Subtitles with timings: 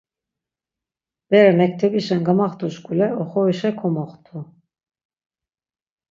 [1.29, 4.39] Bere mektebişen gamaxtuşkule oxorişa komoxtu.